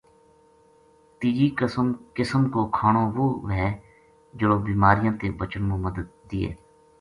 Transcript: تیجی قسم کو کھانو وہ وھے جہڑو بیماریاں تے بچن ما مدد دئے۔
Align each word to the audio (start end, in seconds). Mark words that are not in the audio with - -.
تیجی 1.19 1.47
قسم 2.17 2.43
کو 2.53 2.61
کھانو 2.77 3.03
وہ 3.15 3.27
وھے 3.47 3.67
جہڑو 4.39 4.57
بیماریاں 4.67 5.13
تے 5.21 5.27
بچن 5.39 5.63
ما 5.69 5.75
مدد 5.85 6.07
دئے۔ 6.29 6.49